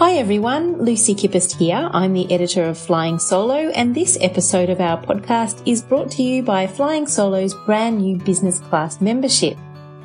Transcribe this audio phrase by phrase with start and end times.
[0.00, 1.90] Hi everyone, Lucy Kippist here.
[1.92, 6.22] I'm the editor of Flying Solo, and this episode of our podcast is brought to
[6.22, 9.58] you by Flying Solo's brand new business class membership.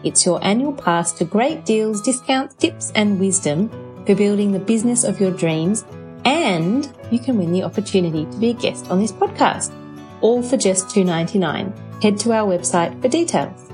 [0.03, 3.69] It's your annual pass to great deals, discounts, tips, and wisdom
[4.05, 5.85] for building the business of your dreams,
[6.25, 9.73] and you can win the opportunity to be a guest on this podcast,
[10.19, 12.03] all for just $2.99.
[12.03, 13.71] Head to our website for details.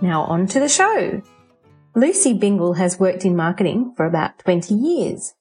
[0.00, 1.22] Now on to the show.
[1.94, 5.34] Lucy Bingle has worked in marketing for about 20 years.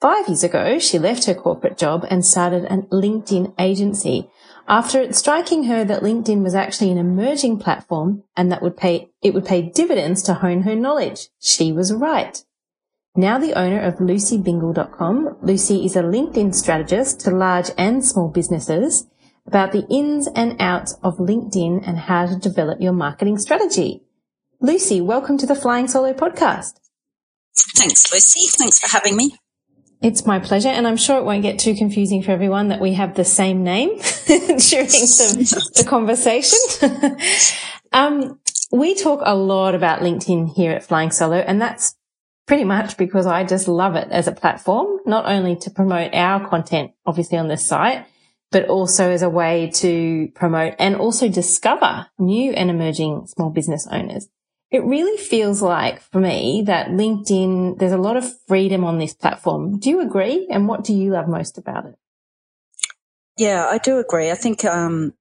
[0.00, 4.30] Five years ago, she left her corporate job and started a LinkedIn agency
[4.66, 9.10] after it striking her that LinkedIn was actually an emerging platform and that would pay,
[9.20, 11.28] it would pay dividends to hone her knowledge.
[11.38, 12.42] She was right.
[13.16, 19.06] Now the owner of lucybingle.com, Lucy is a LinkedIn strategist to large and small businesses
[19.46, 24.04] about the ins and outs of LinkedIn and how to develop your marketing strategy.
[24.60, 26.78] Lucy, welcome to the Flying Solo podcast.
[27.74, 28.48] Thanks, Lucy.
[28.56, 29.36] Thanks for having me.
[30.02, 32.94] It's my pleasure, and I'm sure it won't get too confusing for everyone that we
[32.94, 33.88] have the same name
[34.26, 36.58] during the, the conversation.
[37.92, 38.40] um,
[38.72, 41.96] we talk a lot about LinkedIn here at Flying Solo, and that's
[42.46, 46.48] pretty much because I just love it as a platform, not only to promote our
[46.48, 48.06] content, obviously on this site,
[48.50, 53.86] but also as a way to promote and also discover new and emerging small business
[53.90, 54.28] owners.
[54.70, 59.12] It really feels like for me that LinkedIn, there's a lot of freedom on this
[59.12, 59.78] platform.
[59.78, 60.46] Do you agree?
[60.48, 61.96] And what do you love most about it?
[63.36, 64.30] Yeah, I do agree.
[64.30, 65.14] I think, um,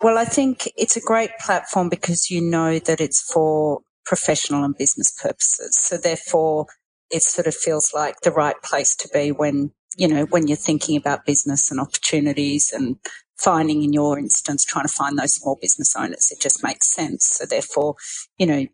[0.00, 4.76] well, I think it's a great platform because you know that it's for professional and
[4.76, 5.78] business purposes.
[5.80, 6.66] So therefore,
[7.10, 10.56] it sort of feels like the right place to be when, you know, when you're
[10.56, 12.96] thinking about business and opportunities and
[13.36, 16.28] finding in your instance, trying to find those small business owners.
[16.30, 17.26] It just makes sense.
[17.26, 17.94] So therefore,
[18.38, 18.66] you know,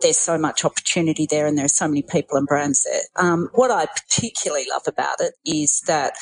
[0.00, 3.02] there's so much opportunity there and there are so many people and brands there.
[3.24, 6.14] Um, what I particularly love about it is that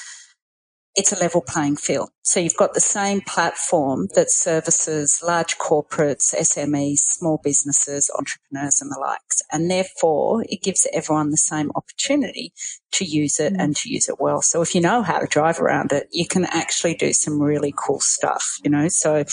[0.95, 2.11] it's a level playing field.
[2.23, 8.91] So you've got the same platform that services large corporates, SMEs, small businesses, entrepreneurs and
[8.91, 9.43] the likes.
[9.51, 12.53] And therefore it gives everyone the same opportunity
[12.93, 14.43] to use it and to use it well.
[14.43, 17.73] So if you know how to drive around it, you can actually do some really
[17.75, 19.25] cool stuff, you know, so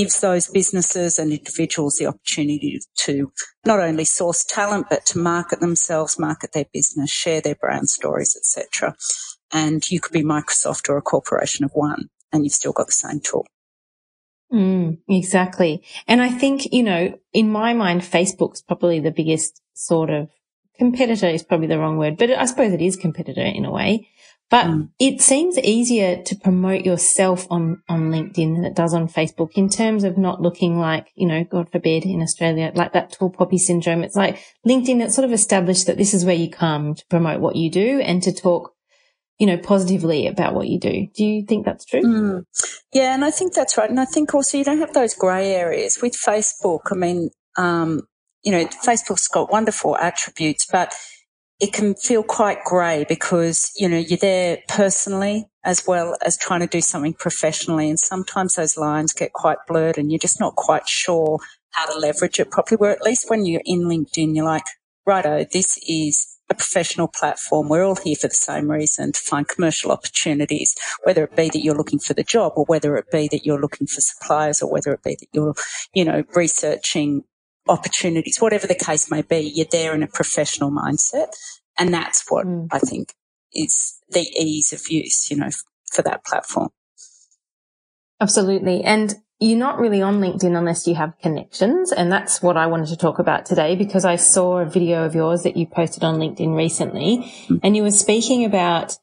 [0.00, 3.30] gives those businesses and individuals the opportunity to
[3.66, 8.34] not only source talent but to market themselves, market their business, share their brand stories,
[8.34, 8.96] etc.
[9.52, 12.92] And you could be Microsoft or a corporation of one, and you've still got the
[12.92, 13.46] same tool.
[14.50, 15.84] Mm, exactly.
[16.08, 20.30] And I think, you know, in my mind, Facebook's probably the biggest sort of
[20.78, 24.08] competitor is probably the wrong word, but I suppose it is competitor in a way.
[24.50, 24.90] But mm.
[24.98, 29.68] it seems easier to promote yourself on, on LinkedIn than it does on Facebook in
[29.68, 33.58] terms of not looking like, you know, God forbid in Australia, like that tall poppy
[33.58, 34.02] syndrome.
[34.02, 37.40] It's like LinkedIn, it's sort of established that this is where you come to promote
[37.40, 38.74] what you do and to talk,
[39.38, 41.06] you know, positively about what you do.
[41.14, 42.02] Do you think that's true?
[42.02, 42.44] Mm.
[42.92, 43.14] Yeah.
[43.14, 43.88] And I think that's right.
[43.88, 46.90] And I think also you don't have those grey areas with Facebook.
[46.90, 48.02] I mean, um,
[48.42, 50.92] you know, Facebook's got wonderful attributes, but
[51.60, 56.60] it can feel quite grey because, you know, you're there personally as well as trying
[56.60, 57.90] to do something professionally.
[57.90, 61.38] And sometimes those lines get quite blurred and you're just not quite sure
[61.72, 62.78] how to leverage it properly.
[62.78, 64.64] Where at least when you're in LinkedIn, you're like,
[65.06, 67.68] righto, this is a professional platform.
[67.68, 71.62] We're all here for the same reason to find commercial opportunities, whether it be that
[71.62, 74.70] you're looking for the job or whether it be that you're looking for suppliers or
[74.70, 75.54] whether it be that you're,
[75.94, 77.22] you know, researching
[77.70, 81.28] opportunities, whatever the case may be, you're there in a professional mindset.
[81.78, 82.68] And that's what mm.
[82.70, 83.14] I think
[83.52, 85.50] is the ease of use, you know,
[85.90, 86.70] for that platform.
[88.20, 88.82] Absolutely.
[88.84, 91.92] And you're not really on LinkedIn unless you have connections.
[91.92, 95.14] And that's what I wanted to talk about today because I saw a video of
[95.14, 97.60] yours that you posted on LinkedIn recently mm.
[97.62, 98.98] and you were speaking about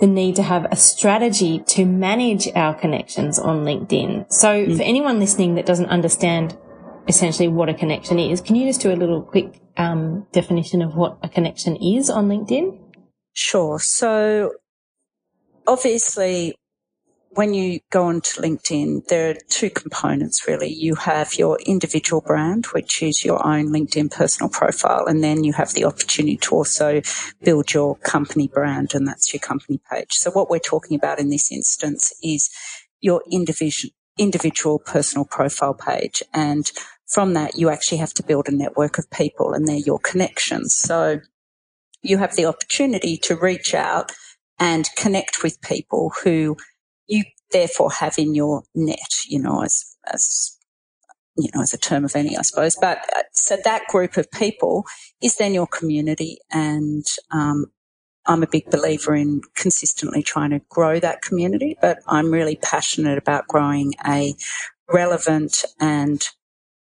[0.00, 4.30] the need to have a strategy to manage our connections on LinkedIn.
[4.32, 4.76] So mm.
[4.76, 6.58] for anyone listening that doesn't understand
[7.08, 8.40] essentially what a connection is.
[8.40, 12.28] Can you just do a little quick um, definition of what a connection is on
[12.28, 12.78] LinkedIn?
[13.32, 13.78] Sure.
[13.78, 14.54] So
[15.66, 16.54] obviously,
[17.30, 20.72] when you go onto LinkedIn, there are two components really.
[20.72, 25.52] You have your individual brand, which is your own LinkedIn personal profile, and then you
[25.52, 27.02] have the opportunity to also
[27.42, 30.12] build your company brand, and that's your company page.
[30.12, 32.50] So what we're talking about in this instance is
[33.00, 36.72] your individual individual personal profile page and
[37.06, 40.74] from that, you actually have to build a network of people and they're your connections.
[40.76, 41.20] So
[42.02, 44.12] you have the opportunity to reach out
[44.58, 46.56] and connect with people who
[47.06, 50.56] you therefore have in your net, you know, as, as,
[51.36, 52.76] you know, as a term of any, I suppose.
[52.80, 54.84] But uh, so that group of people
[55.22, 57.66] is then your community and, um,
[58.28, 63.18] I'm a big believer in consistently trying to grow that community, but I'm really passionate
[63.18, 64.34] about growing a
[64.92, 66.26] relevant and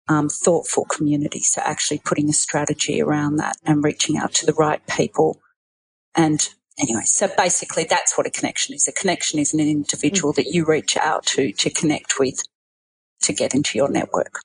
[0.08, 1.40] um, thoughtful community.
[1.40, 5.40] So actually putting a strategy around that and reaching out to the right people.
[6.16, 6.48] And
[6.80, 8.88] anyway, so basically that's what a connection is.
[8.88, 10.42] A connection is an individual mm-hmm.
[10.42, 12.40] that you reach out to to connect with
[13.22, 14.40] to get into your network.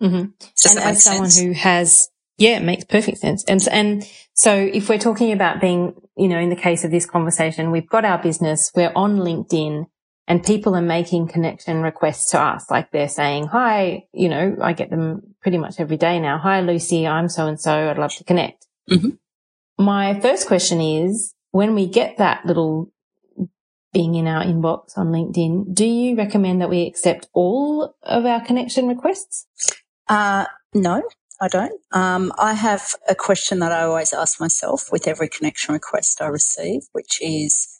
[0.00, 0.16] Mm-hmm.
[0.16, 3.44] And as someone who has, yeah, it makes perfect sense.
[3.44, 7.04] And, and so if we're talking about being, you know, in the case of this
[7.04, 9.86] conversation, we've got our business, we're on LinkedIn
[10.28, 12.70] and people are making connection requests to us.
[12.70, 16.36] Like they're saying, hi, you know, I get them pretty much every day now.
[16.36, 17.90] Hi, Lucy, I'm so and so.
[17.90, 18.66] I'd love to connect.
[18.90, 19.82] Mm-hmm.
[19.82, 22.92] My first question is when we get that little
[23.94, 28.44] being in our inbox on LinkedIn, do you recommend that we accept all of our
[28.44, 29.46] connection requests?
[30.08, 30.44] Uh,
[30.74, 31.02] no,
[31.40, 31.80] I don't.
[31.92, 36.26] Um, I have a question that I always ask myself with every connection request I
[36.26, 37.77] receive, which is,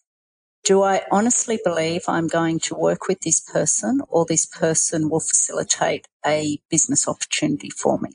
[0.69, 5.21] do I honestly believe I'm going to work with this person or this person will
[5.21, 8.11] facilitate a business opportunity for me?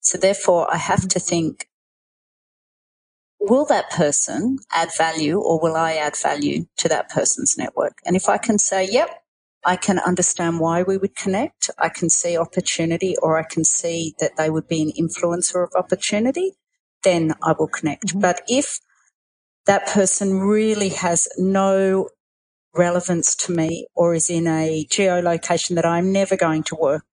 [0.00, 1.68] So therefore I have to think,
[3.40, 7.98] will that person add value or will I add value to that person's network?
[8.06, 9.10] And if I can say, yep,
[9.64, 11.70] I can understand why we would connect.
[11.76, 15.70] I can see opportunity or I can see that they would be an influencer of
[15.74, 16.52] opportunity,
[17.02, 18.06] then I will connect.
[18.06, 18.20] Mm-hmm.
[18.20, 18.78] But if
[19.66, 22.08] that person really has no
[22.74, 27.04] relevance to me or is in a geolocation that I'm never going to work,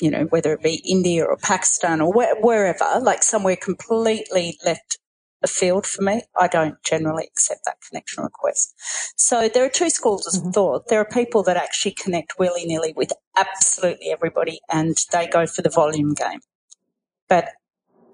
[0.00, 4.98] you know, whether it be India or Pakistan or where, wherever, like somewhere completely left
[5.42, 6.22] a field for me.
[6.38, 8.74] I don't generally accept that connection request.
[9.16, 10.50] So there are two schools of mm-hmm.
[10.50, 10.88] thought.
[10.88, 15.62] There are people that actually connect willy nilly with absolutely everybody and they go for
[15.62, 16.40] the volume game.
[17.28, 17.50] But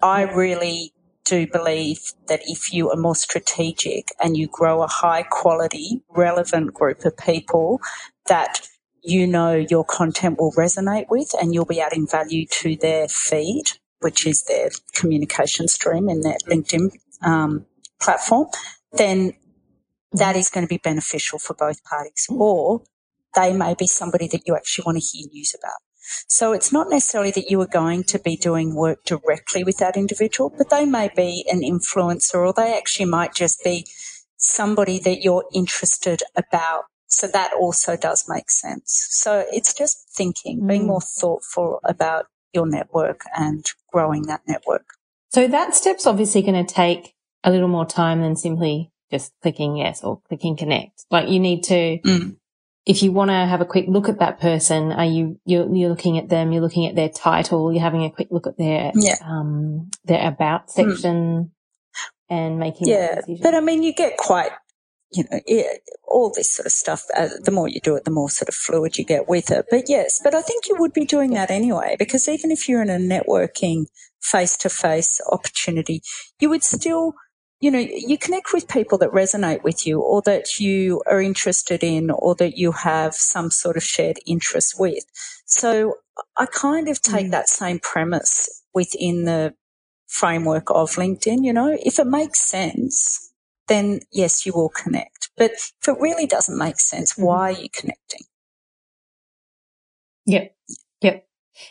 [0.01, 0.93] I really
[1.27, 6.73] do believe that if you are more strategic and you grow a high quality, relevant
[6.73, 7.79] group of people
[8.27, 8.67] that
[9.03, 13.65] you know your content will resonate with and you'll be adding value to their feed,
[13.99, 16.91] which is their communication stream in their LinkedIn
[17.23, 17.65] um,
[18.01, 18.47] platform,
[18.93, 19.33] then
[20.13, 22.27] that is going to be beneficial for both parties.
[22.29, 22.83] Or
[23.35, 25.79] they may be somebody that you actually want to hear news about.
[26.27, 29.97] So it's not necessarily that you are going to be doing work directly with that
[29.97, 33.85] individual, but they may be an influencer or they actually might just be
[34.37, 36.85] somebody that you're interested about.
[37.07, 39.07] So that also does make sense.
[39.11, 40.67] So it's just thinking, mm.
[40.67, 44.85] being more thoughtful about your network and growing that network.
[45.29, 47.13] So that step's obviously going to take
[47.43, 51.05] a little more time than simply just clicking yes or clicking connect.
[51.09, 52.36] Like you need to, mm.
[52.87, 55.89] If you want to have a quick look at that person, are you, you're, you're,
[55.89, 58.93] looking at them, you're looking at their title, you're having a quick look at their,
[58.95, 59.17] yeah.
[59.25, 60.69] um, their about mm.
[60.69, 61.49] section mm.
[62.29, 63.19] and making Yeah.
[63.41, 64.51] But I mean, you get quite,
[65.11, 67.03] you know, it, all this sort of stuff.
[67.15, 69.65] Uh, the more you do it, the more sort of fluid you get with it.
[69.69, 72.81] But yes, but I think you would be doing that anyway, because even if you're
[72.81, 73.87] in a networking
[74.21, 76.01] face to face opportunity,
[76.39, 77.15] you would still,
[77.59, 81.83] you know, you connect with people that resonate with you or that you are interested
[81.83, 85.03] in or that you have some sort of shared interest with.
[85.45, 85.95] So
[86.35, 87.31] I kind of take mm.
[87.31, 89.55] that same premise within the
[90.07, 93.33] framework of LinkedIn, you know, if it makes sense,
[93.67, 95.29] then yes, you will connect.
[95.35, 97.23] But if it really doesn't make sense, mm-hmm.
[97.23, 98.21] why are you connecting?
[100.25, 100.55] Yep.
[101.01, 101.27] Yep.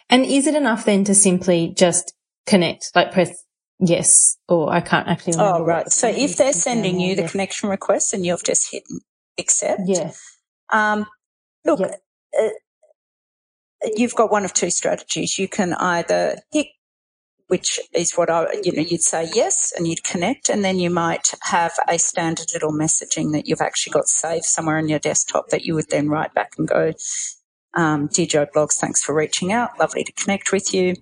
[0.08, 2.14] And is it enough then to simply just
[2.46, 3.45] connect, like press
[3.78, 5.90] yes, or I can't actually Oh, right.
[5.90, 7.32] So if they're sending you the yes.
[7.32, 8.84] connection request and you've just hit
[9.38, 10.12] accept, yeah.
[10.72, 11.06] Um,
[11.64, 12.00] look, yep.
[12.40, 12.48] uh,
[13.96, 15.38] you've got one of two strategies.
[15.38, 16.66] You can either hit
[17.48, 20.90] which is what I, you know, you'd say yes and you'd connect and then you
[20.90, 25.48] might have a standard little messaging that you've actually got saved somewhere on your desktop
[25.50, 26.92] that you would then write back and go,
[27.74, 29.78] um, Dear Joe Bloggs, thanks for reaching out.
[29.78, 30.96] Lovely to connect with you.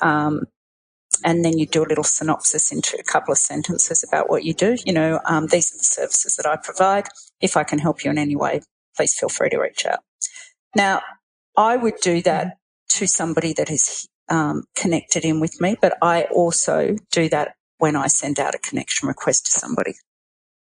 [0.00, 0.44] Um,
[1.24, 4.54] and then you do a little synopsis into a couple of sentences about what you
[4.54, 4.76] do.
[4.84, 7.06] You know, um, these are the services that I provide.
[7.40, 8.60] If I can help you in any way,
[8.96, 10.00] please feel free to reach out.
[10.74, 11.02] Now,
[11.56, 12.58] I would do that
[12.90, 17.96] to somebody that is um, connected in with me, but I also do that when
[17.96, 19.94] I send out a connection request to somebody,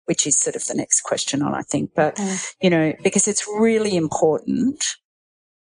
[0.06, 1.90] which is sort of the next question on, I think.
[1.94, 2.18] But,
[2.60, 4.84] you know, because it's really important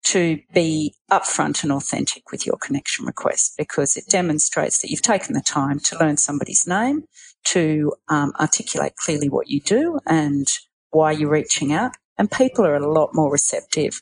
[0.05, 5.33] to be upfront and authentic with your connection request because it demonstrates that you've taken
[5.33, 7.03] the time to learn somebody's name,
[7.45, 10.47] to um, articulate clearly what you do and
[10.91, 11.95] why you're reaching out.
[12.17, 14.01] And people are a lot more receptive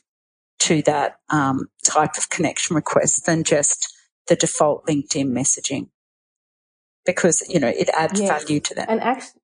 [0.60, 3.92] to that um, type of connection request than just
[4.28, 5.88] the default LinkedIn messaging.
[7.04, 8.28] because, you know, it adds Yes.
[8.44, 8.86] value to them.
[8.88, 9.40] And actually,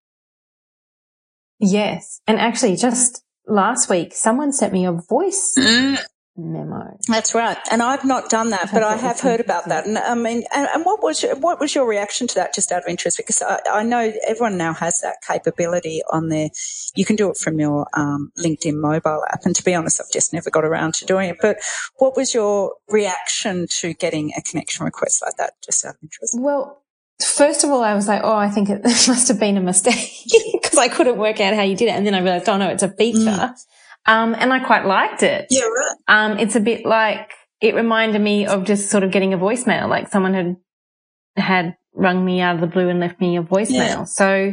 [1.61, 2.21] yes.
[2.27, 5.99] And actually, just last week, someone sent me a voice Mm,
[6.37, 6.97] memo.
[7.09, 7.59] that's right.
[7.71, 9.87] And I've not done that, but I have heard about that.
[9.87, 12.55] And I mean, and, and what was your, what was your reaction to that?
[12.55, 16.49] Just out of interest, because I, I know everyone now has that capability on their.
[16.95, 20.12] You can do it from your um, LinkedIn mobile app, and to be honest, I've
[20.12, 21.37] just never got around to doing it.
[21.41, 21.59] But
[21.97, 25.55] what was your reaction to getting a connection request like that?
[25.62, 26.35] Just out of interest.
[26.39, 26.83] Well,
[27.21, 30.11] first of all, I was like, oh, I think it must have been a mistake
[30.53, 31.93] because I couldn't work out how you did it.
[31.93, 33.19] And then I realized, oh no, it's a feature.
[33.19, 33.65] Mm.
[34.07, 35.47] Um, and I quite liked it.
[35.51, 35.97] Yeah, right.
[36.09, 37.31] Um, it's a bit like,
[37.61, 40.57] it reminded me of just sort of getting a voicemail, like someone had,
[41.37, 43.71] had rung me out of the blue and left me a voicemail.
[43.71, 44.05] Yeah.
[44.05, 44.53] So,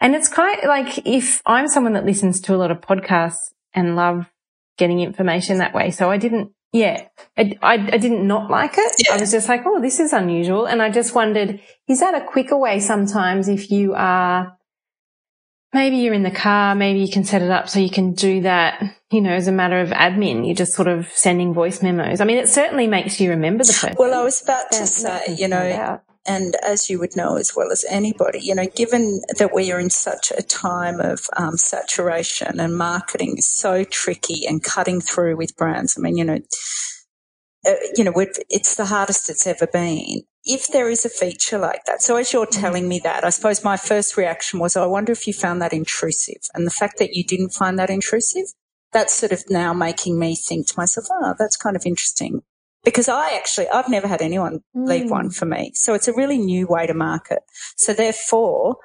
[0.00, 3.96] and it's quite like if I'm someone that listens to a lot of podcasts and
[3.96, 4.30] love
[4.78, 5.90] getting information that way.
[5.90, 8.92] So I didn't, yeah, I, I, I didn't not like it.
[8.98, 9.14] Yeah.
[9.14, 10.66] I was just like, oh, this is unusual.
[10.66, 14.56] And I just wondered, is that a quicker way sometimes if you are,
[15.74, 18.40] maybe you're in the car, maybe you can set it up so you can do
[18.42, 20.46] that, you know, as a matter of admin.
[20.46, 22.20] You're just sort of sending voice memos.
[22.20, 23.96] I mean, it certainly makes you remember the person.
[23.98, 27.70] Well, I was about to say, you know, and as you would know as well
[27.70, 32.60] as anybody, you know, given that we are in such a time of um, saturation
[32.60, 35.96] and marketing is so tricky and cutting through with brands.
[35.98, 36.38] I mean, you know,
[37.66, 40.22] uh, you know, we've, it's the hardest it's ever been.
[40.44, 43.64] If there is a feature like that, so as you're telling me that, I suppose
[43.64, 47.14] my first reaction was, I wonder if you found that intrusive, and the fact that
[47.14, 48.46] you didn't find that intrusive,
[48.92, 52.42] that's sort of now making me think to myself, oh, that's kind of interesting
[52.84, 55.10] because I actually I've never had anyone leave Mm.
[55.10, 55.72] one for me.
[55.74, 57.40] So it's a really new way to market.
[57.76, 58.76] So therefore,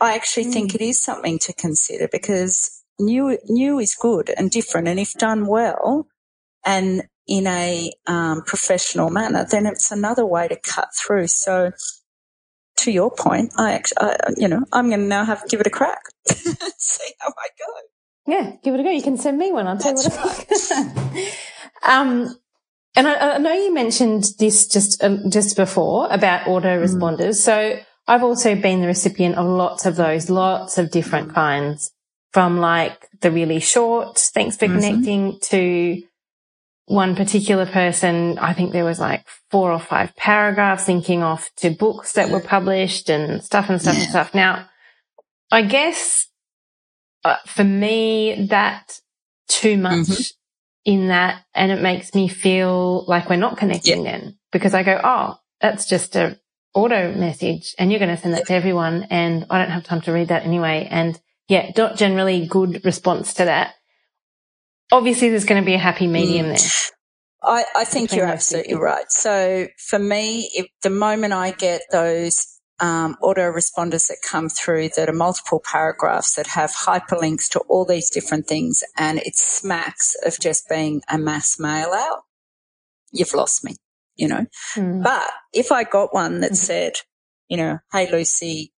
[0.00, 4.88] I actually think it is something to consider because new new is good and different,
[4.88, 6.08] and if done well
[6.64, 11.28] and in a um, professional manner, then it's another way to cut through.
[11.28, 11.72] So.
[12.78, 15.60] To your point, I actually, I, you know, I'm going to now have to give
[15.60, 18.32] it a crack, see how I go.
[18.32, 18.90] Yeah, give it a go.
[18.90, 19.68] You can send me one.
[19.68, 21.38] I'll tell you what
[21.84, 22.36] um,
[22.96, 27.36] and I, I know you mentioned this just uh, just before about autoresponders.
[27.36, 31.90] So I've also been the recipient of lots of those, lots of different kinds,
[32.32, 34.74] from like the really short "Thanks for Mhm.
[34.74, 36.02] connecting" to
[36.86, 38.38] one particular person.
[38.38, 42.40] I think there was like four or five paragraphs linking off to books that were
[42.40, 44.34] published and stuff and stuff and stuff.
[44.34, 44.68] Now,
[45.50, 46.26] I guess
[47.24, 49.00] uh, for me, that
[49.48, 50.32] too much Mhm.
[50.84, 55.00] in that, and it makes me feel like we're not connecting then because I go,
[55.02, 56.38] oh, that's just a
[56.74, 60.02] auto message, and you're going to send that to everyone, and I don't have time
[60.02, 60.86] to read that anyway.
[60.90, 63.74] And yeah, not generally good response to that.
[64.92, 66.58] Obviously, there's going to be a happy medium there.
[67.42, 68.82] I, I think you're absolutely things.
[68.82, 69.10] right.
[69.10, 72.46] So for me, if the moment I get those
[72.80, 78.10] um, autoresponders that come through that are multiple paragraphs that have hyperlinks to all these
[78.10, 82.22] different things, and it smacks of just being a mass mail out,
[83.12, 83.76] you've lost me,
[84.16, 84.46] you know.
[84.74, 85.02] Hmm.
[85.02, 86.56] But if I got one that Mhm.
[86.56, 86.92] said,
[87.48, 88.72] you know, hey Lucy,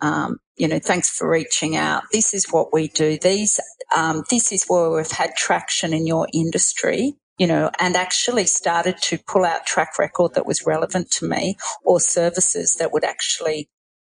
[0.00, 2.04] um, you know, thanks for reaching out.
[2.12, 3.18] This is what we do.
[3.18, 3.60] These,
[3.96, 8.96] um, this is where we've had traction in your industry, you know, and actually started
[9.02, 13.68] to pull out track record that was relevant to me or services that would actually,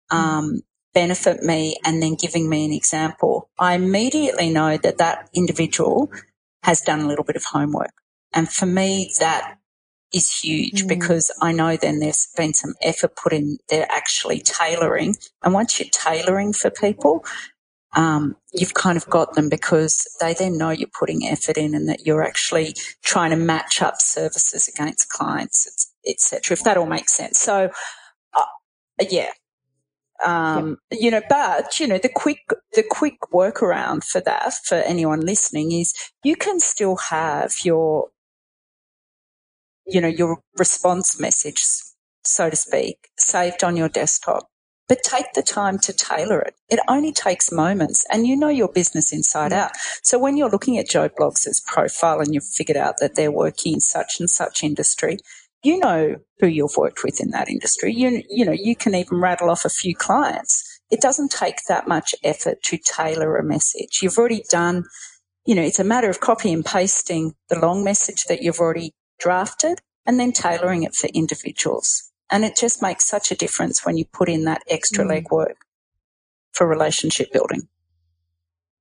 [0.10, 0.62] um,
[0.94, 3.50] benefit me and then giving me an example.
[3.58, 6.12] I immediately know that that individual
[6.64, 7.94] has done a little bit of homework.
[8.34, 9.58] And for me, that
[10.14, 10.88] is huge Mm.
[10.90, 13.58] because I know then there's been some effort put in.
[13.70, 15.16] They're actually tailoring.
[15.44, 17.26] And once you're tailoring for people,
[17.96, 21.90] um, you've kind of got them because they then know you're putting effort in and
[21.90, 26.56] that you're actually trying to match up services against clients, etc.
[26.56, 27.40] If that all makes sense.
[27.40, 27.72] So,
[28.38, 28.46] uh,
[29.10, 29.32] yeah.
[30.24, 32.40] Um, you know, but you know, the quick,
[32.74, 38.10] the quick workaround for that, for anyone listening is you can still have your,
[39.92, 41.64] you know, your response message,
[42.24, 44.48] so to speak, saved on your desktop.
[44.88, 46.56] But take the time to tailor it.
[46.68, 49.72] It only takes moments and you know your business inside out.
[50.04, 53.76] So when you're looking at Joe Bloggs' profile and you've figured out that they're working
[53.76, 55.18] in such and such industry,
[55.64, 57.94] you know who you've worked with in that industry.
[57.94, 60.80] You, you know, you can even rattle off a few clients.
[60.90, 64.00] It doesn't take that much effort to tailor a message.
[64.02, 64.84] You've already done,
[65.46, 68.92] you know, it's a matter of copy and pasting the long message that you've already
[69.22, 72.12] drafted and then tailoring it for individuals.
[72.30, 75.24] And it just makes such a difference when you put in that extra Mm.
[75.24, 75.56] legwork
[76.54, 77.68] for relationship building.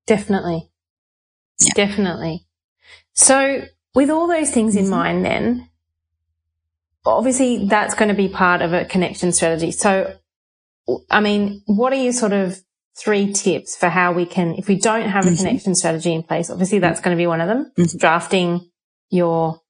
[0.07, 0.71] Definitely.
[1.61, 1.75] Yeah.
[1.75, 2.47] Definitely.
[3.13, 3.63] So
[3.95, 4.91] with all those things in Mhm.
[4.91, 5.69] mind then,
[7.05, 9.73] obviously that's going to be part of a connection strategy.
[9.73, 10.17] So
[11.11, 12.61] I mean, what are your sort of
[12.99, 15.37] three tips for how we can, if we don't have a mm-hmm.
[15.37, 17.71] connection strategy in place, obviously that's going to be one of them.
[17.79, 17.99] Mm-hmm.
[17.99, 18.71] Drafting
[19.11, 19.61] your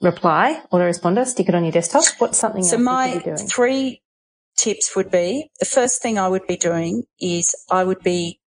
[0.00, 2.04] reply, autoresponder, stick it on your desktop.
[2.18, 3.18] What's something so my
[3.50, 4.02] three
[4.56, 8.40] tips would be the first thing I would be doing is I would be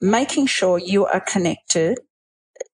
[0.00, 1.98] making sure you are connected,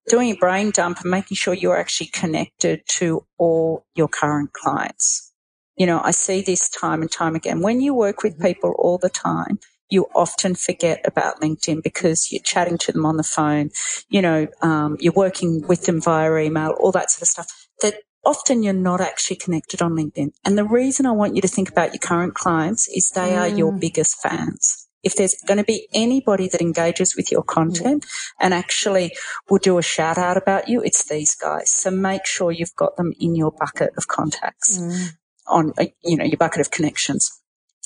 [0.09, 5.33] doing a brain dump and making sure you're actually connected to all your current clients.
[5.77, 7.61] You know, I see this time and time again.
[7.61, 9.59] When you work with people all the time,
[9.91, 13.71] you often forget about LinkedIn because you're chatting to them on the phone,
[14.09, 17.69] you know, um, you're working with them via email, all that sort of stuff.
[17.83, 20.33] That often you're not actually connected on LinkedIn.
[20.45, 23.39] And the reason I want you to think about your current clients is they mm.
[23.39, 23.81] are your mm.
[23.81, 24.89] biggest fans.
[25.03, 28.07] If there's going to be anybody that engages with your content
[28.41, 29.13] and actually
[29.51, 31.71] will do a shout out about you, it's these guys.
[31.71, 35.09] So make sure you've got them in your bucket of contacts mm.
[35.47, 37.31] on, uh, you know, your bucket of connections.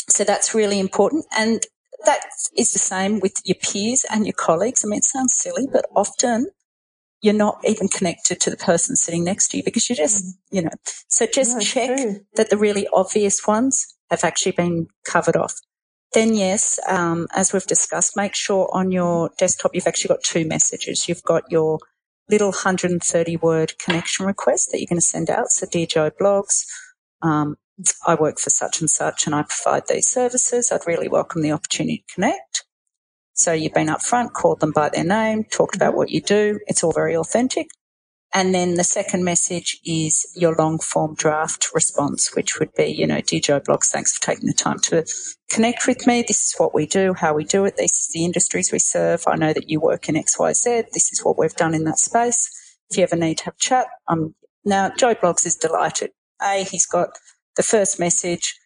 [0.09, 1.27] So that's really important.
[1.37, 1.61] And
[2.05, 2.21] that
[2.57, 4.85] is the same with your peers and your colleagues.
[4.85, 6.51] I mean, it sounds silly, but often
[7.21, 10.33] you're not even connected to the person sitting next to you because you just, mm.
[10.51, 10.71] you know,
[11.09, 12.21] so just no, check true.
[12.37, 15.55] that the really obvious ones have actually been covered off.
[16.15, 20.47] Then yes, um, as we've discussed, make sure on your desktop you've actually got two
[20.47, 21.09] messages.
[21.09, 21.79] You've got your
[22.31, 25.51] little 130 word connection request that you're going to send out.
[25.51, 26.65] So Joe Bloggs,
[27.21, 27.57] um,
[28.07, 30.73] I work for such and such and I provide these services.
[30.73, 32.65] I'd really welcome the opportunity to connect.
[33.39, 36.59] So you've been upfront, called them by their name, talked about what you do.
[36.67, 37.69] It's all very authentic.
[38.35, 43.07] And then the second message is your long form draft response, which would be, you
[43.07, 45.05] know, dear Joe Bloggs, thanks for taking the time to
[45.51, 46.25] connect with me.
[46.27, 47.77] This is what we do, how we do it.
[47.77, 49.23] This is the industries we serve.
[49.27, 50.91] I know that you work in XYZ.
[50.93, 52.51] This is what we've done in that space.
[52.91, 56.11] If you ever need to have a chat, um, now Joe Bloggs is delighted.
[56.43, 57.11] A, he's got
[57.57, 58.59] the first message,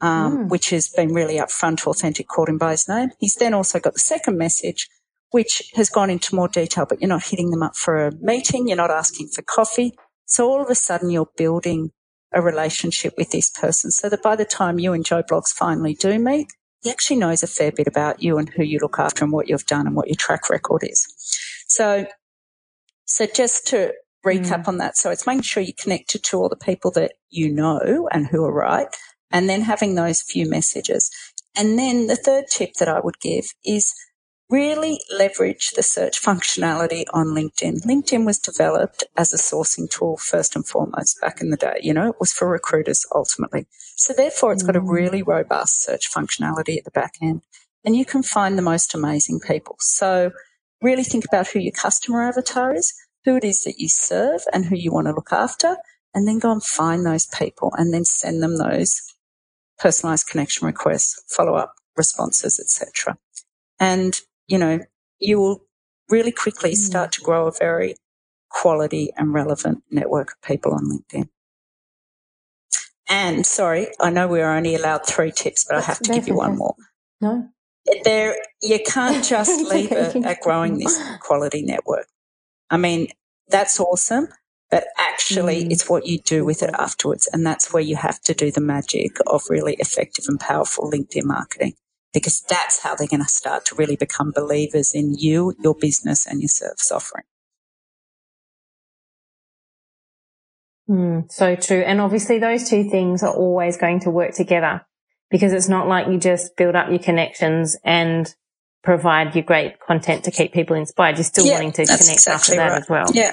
[0.00, 0.48] um, mm.
[0.48, 3.10] which has been really upfront, authentic, called him by his name.
[3.18, 4.88] He's then also got the second message,
[5.30, 8.68] which has gone into more detail, but you're not hitting them up for a meeting.
[8.68, 9.92] You're not asking for coffee.
[10.26, 11.90] So all of a sudden you're building
[12.32, 15.94] a relationship with this person so that by the time you and Joe Bloggs finally
[15.94, 16.48] do meet,
[16.82, 19.48] he actually knows a fair bit about you and who you look after and what
[19.48, 21.06] you've done and what your track record is.
[21.66, 22.06] So,
[23.06, 24.68] so just to recap mm.
[24.68, 24.96] on that.
[24.96, 28.44] So it's making sure you're connected to all the people that you know and who
[28.44, 28.88] are right,
[29.30, 31.10] and then having those few messages.
[31.56, 33.94] And then the third tip that I would give is
[34.50, 37.84] really leverage the search functionality on LinkedIn.
[37.84, 41.78] LinkedIn was developed as a sourcing tool first and foremost back in the day.
[41.82, 43.66] You know, it was for recruiters ultimately.
[43.96, 44.88] So therefore it's got a mm.
[44.88, 47.42] really robust search functionality at the back end
[47.84, 49.76] and you can find the most amazing people.
[49.80, 50.30] So
[50.80, 52.94] really think about who your customer avatar is
[53.28, 55.76] who it is that you serve and who you want to look after,
[56.14, 59.02] and then go and find those people and then send them those
[59.78, 63.16] personalized connection requests, follow up responses, etc.
[63.78, 64.80] And, you know,
[65.18, 65.64] you will
[66.08, 66.76] really quickly mm.
[66.76, 67.96] start to grow a very
[68.50, 71.28] quality and relevant network of people on LinkedIn.
[73.08, 76.34] And sorry, I know we're only allowed three tips, but I have to give you
[76.34, 76.74] one more.
[77.20, 77.48] No.
[78.04, 82.06] There, you can't just leave it at growing this quality network.
[82.68, 83.08] I mean,
[83.48, 84.28] that's awesome.
[84.70, 85.70] But actually, mm.
[85.70, 87.28] it's what you do with it afterwards.
[87.32, 91.24] And that's where you have to do the magic of really effective and powerful LinkedIn
[91.24, 91.74] marketing
[92.12, 96.26] because that's how they're going to start to really become believers in you, your business,
[96.26, 97.24] and your service offering.
[100.88, 101.80] Mm, so true.
[101.80, 104.86] And obviously, those two things are always going to work together
[105.30, 108.34] because it's not like you just build up your connections and
[108.82, 111.16] provide your great content to keep people inspired.
[111.16, 112.82] You're still yeah, wanting to connect exactly after that right.
[112.82, 113.06] as well.
[113.12, 113.32] Yeah.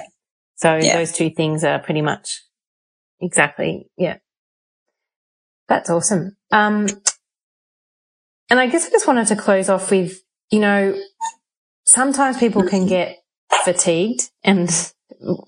[0.56, 0.96] So yeah.
[0.96, 2.42] those two things are pretty much
[3.20, 4.18] exactly, yeah.
[5.68, 6.36] That's awesome.
[6.52, 6.86] Um,
[8.48, 10.98] and I guess I just wanted to close off with, you know,
[11.84, 13.18] sometimes people can get
[13.64, 14.70] fatigued and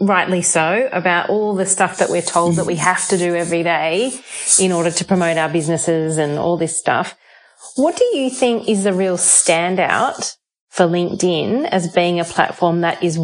[0.01, 3.63] rightly so about all the stuff that we're told that we have to do every
[3.63, 4.13] day
[4.59, 7.17] in order to promote our businesses and all this stuff.
[7.77, 10.37] What do you think is the real standout
[10.69, 13.19] for LinkedIn as being a platform that is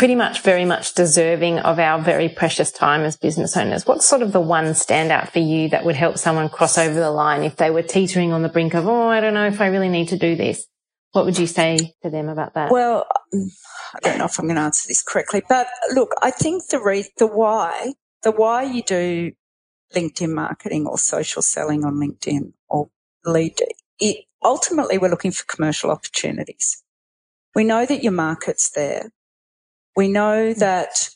[0.00, 3.84] pretty much very much deserving of our very precious time as business owners?
[3.84, 7.10] What's sort of the one standout for you that would help someone cross over the
[7.10, 9.66] line if they were teetering on the brink of, oh, I don't know if I
[9.66, 10.66] really need to do this?
[11.12, 12.70] What would you say to them about that?
[12.70, 16.62] Well, I don't know if I'm going to answer this correctly, but look, I think
[16.70, 19.32] the re- the why, the why you do
[19.94, 22.88] LinkedIn marketing or social selling on LinkedIn or
[23.26, 23.58] lead,
[23.98, 26.82] it, ultimately we're looking for commercial opportunities.
[27.54, 29.10] We know that your market's there.
[29.96, 31.10] We know that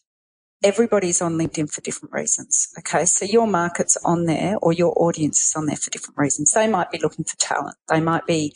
[0.65, 2.69] everybody's on LinkedIn for different reasons.
[2.79, 3.05] Okay.
[3.05, 6.53] So your market's on there or your audience is on there for different reasons.
[6.53, 7.77] They might be looking for talent.
[7.89, 8.55] They might be,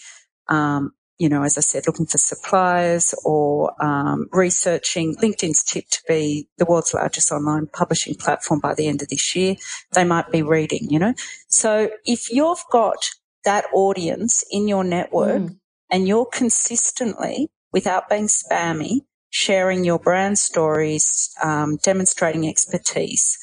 [0.48, 5.16] um, you know, as I said, looking for suppliers or um, researching.
[5.16, 9.36] LinkedIn's tipped to be the world's largest online publishing platform by the end of this
[9.36, 9.56] year.
[9.92, 11.14] They might be reading, you know.
[11.48, 13.10] So if you've got
[13.44, 15.58] that audience in your network mm.
[15.90, 23.36] and you're consistently, without being spammy, sharing your brand stories, um, demonstrating expertise,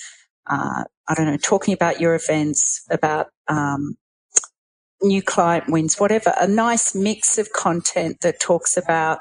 [0.48, 3.96] uh, I don't know, talking about your events, about um,
[5.02, 9.20] new client wins, whatever, a nice mix of content that talks about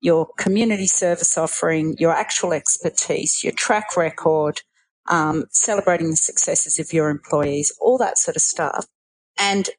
[0.00, 4.60] your community service offering, your actual expertise, your track record,
[5.08, 8.86] um, celebrating the successes of your employees, all that sort of stuff.
[9.38, 9.70] And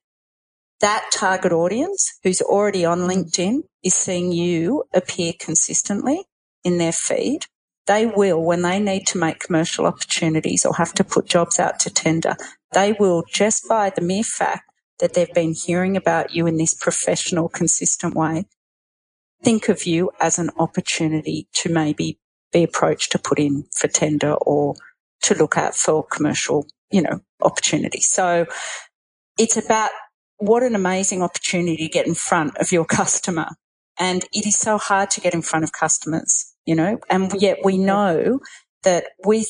[0.82, 6.26] that target audience who's already on LinkedIn is seeing you appear consistently
[6.64, 7.46] in their feed.
[7.88, 11.80] They will, when they need to make commercial opportunities or have to put jobs out
[11.82, 12.36] to tender,
[12.74, 14.64] they will just by the mere fact
[15.00, 18.46] that they've been hearing about you in this professional, consistent way,
[19.44, 22.18] think of you as an opportunity to maybe
[22.52, 24.76] be approached to put in for tender or
[25.22, 28.08] to look at for commercial, you know, opportunities.
[28.08, 28.46] So
[29.38, 29.92] it's about
[30.38, 33.48] what an amazing opportunity to get in front of your customer.
[33.98, 37.60] And it is so hard to get in front of customers, you know, and yet
[37.64, 38.40] we know
[38.84, 39.50] that with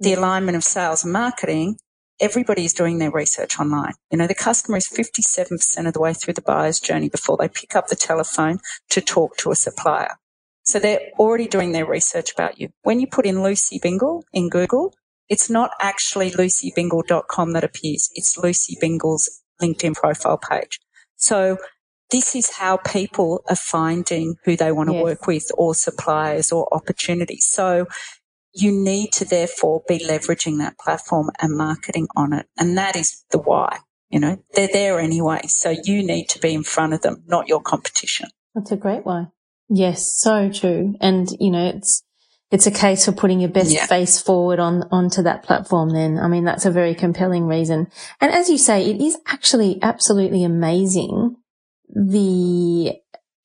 [0.00, 1.76] the alignment of sales and marketing,
[2.20, 3.92] everybody is doing their research online.
[4.10, 7.48] You know, the customer is 57% of the way through the buyer's journey before they
[7.48, 8.58] pick up the telephone
[8.90, 10.16] to talk to a supplier.
[10.64, 12.70] So they're already doing their research about you.
[12.82, 14.94] When you put in Lucy Bingle in Google,
[15.28, 18.10] it's not actually lucybingle.com that appears.
[18.14, 20.80] It's Lucy Bingle's LinkedIn profile page.
[21.16, 21.58] So
[22.10, 25.04] this is how people are finding who they want to yes.
[25.04, 27.46] work with or suppliers or opportunities.
[27.46, 27.86] So
[28.54, 32.46] you need to therefore be leveraging that platform and marketing on it.
[32.56, 33.78] And that is the why.
[34.10, 35.42] You know, they're there anyway.
[35.48, 38.30] So you need to be in front of them, not your competition.
[38.54, 39.26] That's a great why.
[39.68, 40.94] Yes, so true.
[40.98, 42.02] And, you know, it's,
[42.50, 43.86] it's a case of putting your best yeah.
[43.86, 46.18] face forward on, onto that platform then.
[46.18, 47.88] I mean, that's a very compelling reason.
[48.20, 51.36] And as you say, it is actually absolutely amazing
[51.88, 52.94] the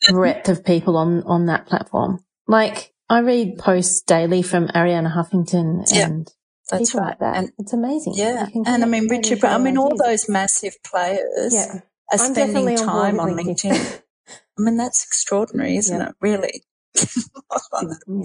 [0.09, 2.23] breadth of people on, on that platform.
[2.47, 6.31] Like, I read posts daily from Arianna Huffington yeah, and
[6.69, 7.09] that's people right.
[7.09, 7.35] like that.
[7.37, 8.13] And, it's amazing.
[8.15, 8.47] Yeah.
[8.53, 11.75] And I mean, Richard, I mean, all those massive players yeah.
[11.75, 13.71] are I'm spending time on LinkedIn.
[13.71, 14.01] LinkedIn.
[14.57, 16.09] I mean, that's extraordinary, isn't yeah.
[16.09, 16.15] it?
[16.21, 16.63] Really.
[16.95, 18.23] yeah.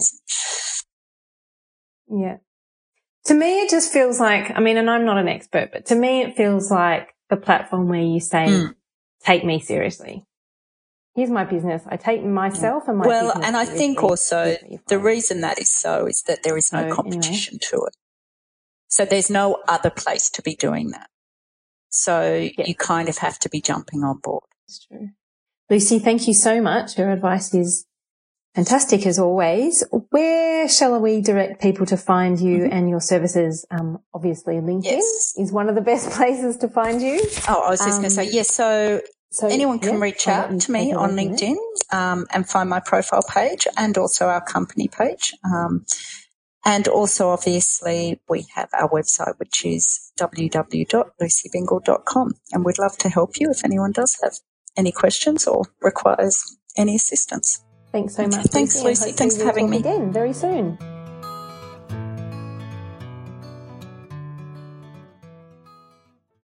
[3.27, 5.94] To me, it just feels like, I mean, and I'm not an expert, but to
[5.94, 8.75] me, it feels like the platform where you say, mm.
[9.25, 10.25] take me seriously
[11.18, 11.83] here's my business.
[11.88, 13.35] I take myself and my business.
[13.35, 16.88] well, and I think also the reason that is so is that there is no
[16.88, 17.81] so, competition anyway.
[17.83, 17.97] to it.
[18.87, 21.09] So there's no other place to be doing that.
[21.90, 24.44] So you kind of have to be jumping on board.
[24.66, 25.09] That's true.
[25.68, 26.97] Lucy, thank you so much.
[26.97, 27.85] Your advice is
[28.55, 29.83] fantastic as always.
[30.11, 32.73] Where shall we direct people to find you mm-hmm.
[32.73, 33.66] and your services?
[33.71, 35.35] Um, obviously LinkedIn yes.
[35.37, 37.21] is one of the best places to find you.
[37.49, 38.55] Oh, I was just um, going to say, yes.
[38.55, 41.57] So so anyone can yeah, reach out to me on LinkedIn
[41.92, 45.35] um, and find my profile page and also our company page.
[45.44, 45.85] Um,
[46.64, 52.33] and also, obviously, we have our website, which is www.lucybingle.com.
[52.53, 54.35] And we'd love to help you if anyone does have
[54.77, 57.64] any questions or requires any assistance.
[57.92, 58.46] Thanks so much.
[58.46, 59.12] Thanks, Lucy.
[59.12, 59.79] Thanks for having me.
[59.79, 60.79] Again, very soon.